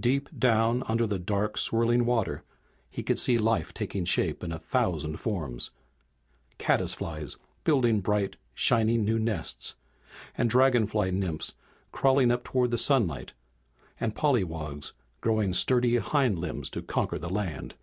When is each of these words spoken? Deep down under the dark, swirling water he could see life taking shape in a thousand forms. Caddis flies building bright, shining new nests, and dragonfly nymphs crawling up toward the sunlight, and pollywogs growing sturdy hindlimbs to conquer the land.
Deep 0.00 0.28
down 0.36 0.82
under 0.88 1.06
the 1.06 1.20
dark, 1.20 1.56
swirling 1.56 2.04
water 2.04 2.42
he 2.90 3.00
could 3.04 3.16
see 3.16 3.38
life 3.38 3.72
taking 3.72 4.04
shape 4.04 4.42
in 4.42 4.50
a 4.50 4.58
thousand 4.58 5.18
forms. 5.20 5.70
Caddis 6.58 6.94
flies 6.94 7.36
building 7.62 8.00
bright, 8.00 8.34
shining 8.54 9.04
new 9.04 9.20
nests, 9.20 9.76
and 10.36 10.50
dragonfly 10.50 11.12
nymphs 11.12 11.52
crawling 11.92 12.32
up 12.32 12.42
toward 12.42 12.72
the 12.72 12.76
sunlight, 12.76 13.34
and 14.00 14.16
pollywogs 14.16 14.94
growing 15.20 15.54
sturdy 15.54 15.96
hindlimbs 15.98 16.68
to 16.70 16.82
conquer 16.82 17.20
the 17.20 17.30
land. 17.30 17.76